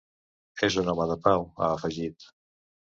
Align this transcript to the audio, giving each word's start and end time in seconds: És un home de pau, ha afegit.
És 0.67 0.77
un 0.83 0.89
home 0.95 1.07
de 1.13 1.19
pau, 1.29 1.47
ha 1.63 1.71
afegit. 1.79 2.31